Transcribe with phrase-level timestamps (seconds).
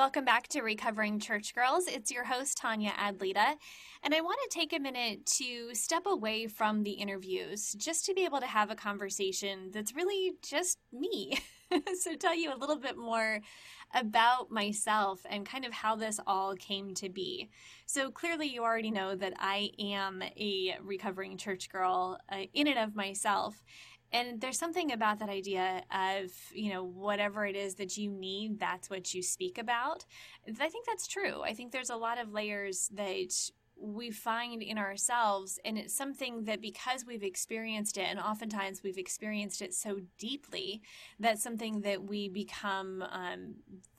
[0.00, 1.86] welcome back to Recovering Church Girls.
[1.86, 3.56] It's your host, Tanya Adlita,
[4.02, 8.14] and I want to take a minute to step away from the interviews just to
[8.14, 11.38] be able to have a conversation that's really just me.
[12.00, 13.40] so, tell you a little bit more
[13.92, 17.50] about myself and kind of how this all came to be.
[17.84, 22.78] So, clearly, you already know that I am a recovering church girl uh, in and
[22.78, 23.62] of myself.
[24.12, 28.58] And there's something about that idea of, you know, whatever it is that you need,
[28.58, 30.04] that's what you speak about.
[30.46, 31.42] I think that's true.
[31.42, 33.32] I think there's a lot of layers that
[33.80, 38.98] we find in ourselves and it's something that because we've experienced it and oftentimes we've
[38.98, 40.82] experienced it so deeply
[41.18, 43.54] that's something that we become um,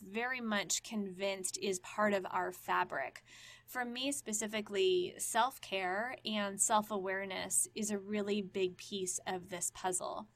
[0.08, 3.24] very much convinced is part of our fabric
[3.72, 9.72] for me specifically, self care and self awareness is a really big piece of this
[9.74, 10.28] puzzle.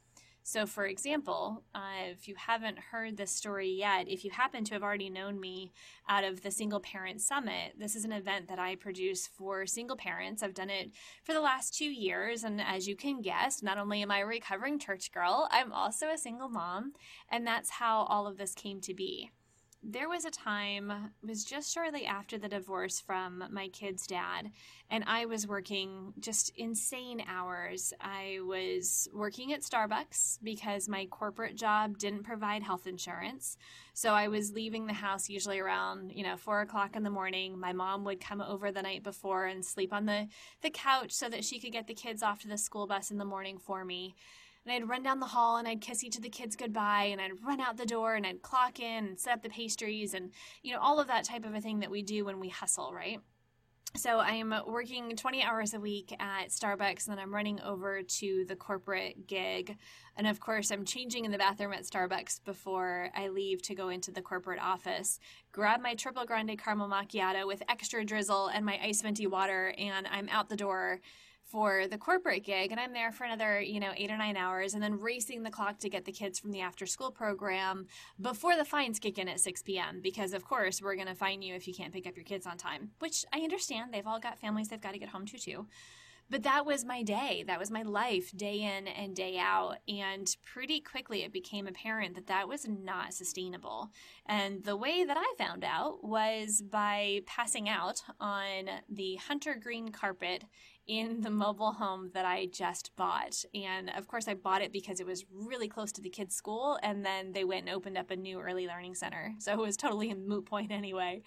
[0.48, 4.76] So, for example, uh, if you haven't heard this story yet, if you happen to
[4.76, 5.74] have already known me
[6.08, 9.98] out of the Single Parent Summit, this is an event that I produce for single
[9.98, 10.44] parents.
[10.44, 10.92] I've done it
[11.24, 12.44] for the last two years.
[12.44, 16.10] And as you can guess, not only am I a recovering church girl, I'm also
[16.10, 16.94] a single mom.
[17.32, 19.32] And that's how all of this came to be
[19.88, 24.50] there was a time it was just shortly after the divorce from my kid's dad
[24.89, 27.94] and i was working just insane hours.
[28.02, 33.58] I was working at starbucks because my corporate job didn't provide health insurance.
[33.94, 37.59] So i was leaving the house usually around you know four o'clock in the morning.
[37.59, 40.28] My mom would come over the night before and sleep on the,
[40.61, 43.17] the couch so that she could get the kids off to the school bus in
[43.17, 44.16] the morning for me
[44.66, 47.22] and I'd run down the hall and I'd kiss each of the kids goodbye and
[47.22, 50.32] I'd run out the door and I'd clock in and set up the pastries and
[50.64, 52.94] you know all of that type of a thing that we do when we hustle,
[52.94, 53.20] right?
[53.98, 58.04] So I am working 20 hours a week at Starbucks, and then I'm running over
[58.04, 59.78] to the corporate gig.
[60.18, 63.88] And of course, I'm changing in the bathroom at Starbucks before I leave to go
[63.88, 65.18] into the corporate office.
[65.54, 70.06] Grab my triple grande caramel macchiato with extra drizzle and my ice venti water, and
[70.12, 71.00] I'm out the door
[71.45, 74.73] for the corporate gig and I'm there for another, you know, eight or nine hours
[74.73, 77.88] and then racing the clock to get the kids from the after school program
[78.19, 80.01] before the fines kick in at 6 p.m.
[80.01, 82.47] Because, of course, we're going to fine you if you can't pick up your kids
[82.47, 83.94] on time, which I understand.
[83.94, 85.67] They've all got families they've got to get home to, too.
[86.30, 87.44] But that was my day.
[87.46, 89.78] That was my life, day in and day out.
[89.88, 93.91] And pretty quickly, it became apparent that that was not sustainable.
[94.25, 99.90] And the way that I found out was by passing out on the hunter green
[99.90, 100.46] carpet
[100.88, 103.44] in the mobile home that I just bought.
[103.53, 106.80] And of course, I bought it because it was really close to the kids' school.
[106.84, 109.34] And then they went and opened up a new early learning center.
[109.40, 111.24] So it was totally a moot point anyway.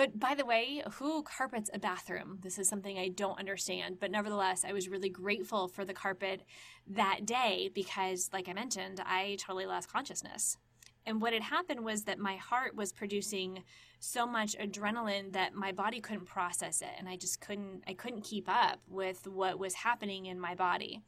[0.00, 2.38] But by the way, who carpets a bathroom?
[2.40, 3.98] This is something I don't understand.
[4.00, 6.40] But nevertheless, I was really grateful for the carpet
[6.86, 10.56] that day because, like I mentioned, I totally lost consciousness.
[11.04, 13.62] And what had happened was that my heart was producing
[13.98, 18.22] so much adrenaline that my body couldn't process it and I just couldn't I couldn't
[18.22, 21.02] keep up with what was happening in my body.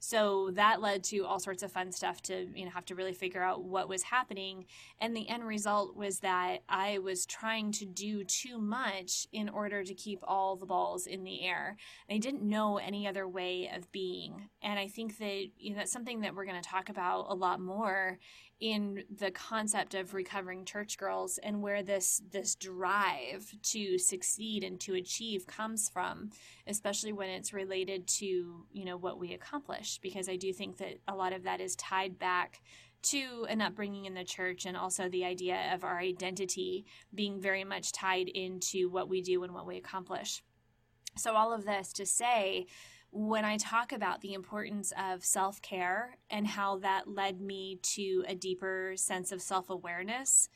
[0.00, 3.12] So that led to all sorts of fun stuff to, you know, have to really
[3.12, 4.66] figure out what was happening.
[5.00, 9.84] And the end result was that I was trying to do too much in order
[9.84, 11.76] to keep all the balls in the air.
[12.10, 14.48] I didn't know any other way of being.
[14.62, 17.34] And I think that, you know, that's something that we're going to talk about a
[17.34, 18.18] lot more
[18.60, 24.80] in the concept of recovering church girls and where this this drive to succeed and
[24.80, 26.30] to achieve comes from
[26.66, 28.26] especially when it's related to
[28.72, 31.76] you know what we accomplish because i do think that a lot of that is
[31.76, 32.60] tied back
[33.02, 37.64] to an upbringing in the church and also the idea of our identity being very
[37.64, 40.42] much tied into what we do and what we accomplish.
[41.16, 42.66] So all of this to say
[43.10, 48.24] when I talk about the importance of self care and how that led me to
[48.26, 50.48] a deeper sense of self awareness,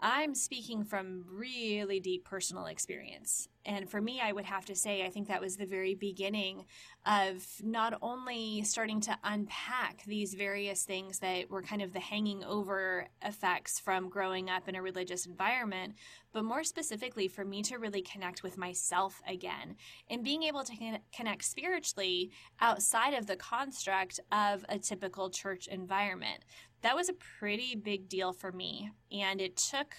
[0.00, 3.48] I'm speaking from really deep personal experience.
[3.66, 6.64] And for me, I would have to say, I think that was the very beginning
[7.04, 12.42] of not only starting to unpack these various things that were kind of the hanging
[12.44, 15.94] over effects from growing up in a religious environment,
[16.32, 19.76] but more specifically for me to really connect with myself again
[20.08, 22.30] and being able to connect spiritually
[22.60, 26.44] outside of the construct of a typical church environment.
[26.82, 28.90] That was a pretty big deal for me.
[29.12, 29.94] And it took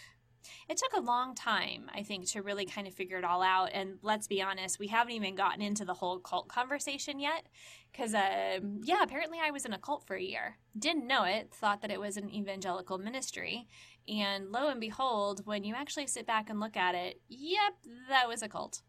[0.69, 3.69] it took a long time, I think, to really kind of figure it all out.
[3.73, 7.47] And let's be honest, we haven't even gotten into the whole cult conversation yet.
[7.91, 10.57] Because, uh, yeah, apparently I was in a cult for a year.
[10.77, 13.67] Didn't know it, thought that it was an evangelical ministry.
[14.07, 17.73] And lo and behold, when you actually sit back and look at it, yep,
[18.09, 18.81] that was a cult.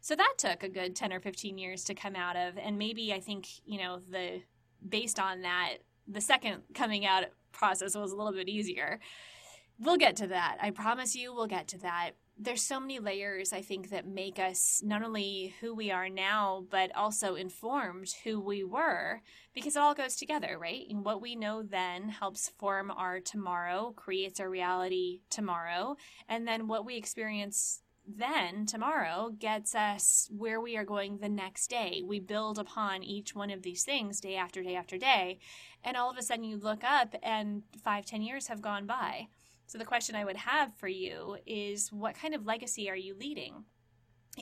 [0.00, 2.58] So that took a good 10 or 15 years to come out of.
[2.58, 4.42] And maybe I think, you know, the
[4.86, 9.00] based on that, the second coming out process was a little bit easier
[9.80, 10.58] we'll get to that.
[10.60, 12.12] I promise you, we'll get to that.
[12.40, 16.64] There's so many layers, I think, that make us not only who we are now,
[16.70, 19.22] but also informed who we were,
[19.54, 20.86] because it all goes together, right?
[20.88, 25.96] And what we know then helps form our tomorrow, creates our reality tomorrow.
[26.28, 31.68] And then what we experience then tomorrow gets us where we are going the next
[31.68, 32.02] day.
[32.06, 35.40] We build upon each one of these things day after day after day.
[35.84, 39.26] And all of a sudden you look up and five, ten years have gone by.
[39.68, 43.14] So the question I would have for you is what kind of legacy are you
[43.14, 43.64] leading?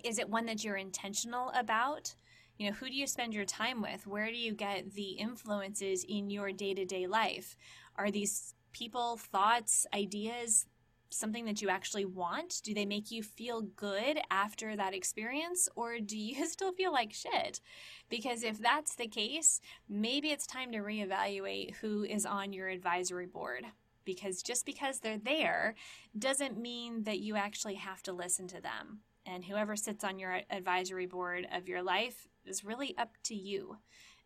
[0.04, 2.14] Is it one that you're intentional about?
[2.58, 4.06] You know, who do you spend your time with?
[4.06, 7.56] Where do you get the influences in your day to day life?
[7.96, 10.66] Are these people, thoughts, ideas
[11.10, 12.60] something that you actually want?
[12.62, 17.12] Do they make you feel good after that experience, or do you still feel like
[17.12, 17.60] shit?
[18.08, 23.26] Because if that's the case, maybe it's time to reevaluate who is on your advisory
[23.26, 23.66] board.
[24.06, 25.74] Because just because they're there
[26.18, 29.00] doesn't mean that you actually have to listen to them.
[29.26, 33.76] And whoever sits on your advisory board of your life is really up to you.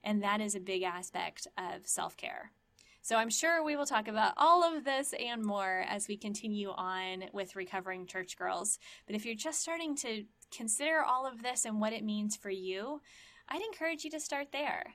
[0.04, 2.52] And that is a big aspect of self care.
[3.02, 6.70] So I'm sure we will talk about all of this and more as we continue
[6.70, 8.78] on with Recovering Church Girls.
[9.06, 10.24] But if you're just starting to
[10.54, 13.00] consider all of this and what it means for you,
[13.48, 14.94] I'd encourage you to start there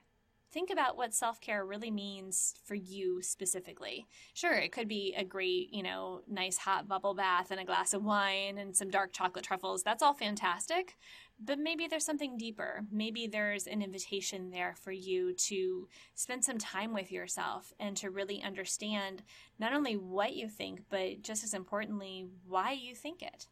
[0.56, 4.08] think about what self care really means for you specifically.
[4.34, 7.94] Sure, it could be a great, you know, nice hot bubble bath and a glass
[7.94, 9.84] of wine and some dark chocolate truffles.
[9.84, 10.96] That's all fantastic.
[11.44, 12.86] But maybe there's something deeper.
[12.90, 18.10] Maybe there's an invitation there for you to spend some time with yourself and to
[18.10, 19.24] really understand
[19.60, 23.50] not only what you think, but just as importantly, why you think it.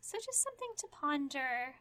[0.00, 1.74] So, just something to ponder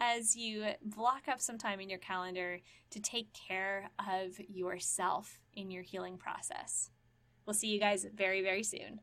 [0.00, 2.58] as you block up some time in your calendar
[2.90, 6.90] to take care of yourself in your healing process.
[7.46, 9.00] We'll see you guys very, very soon.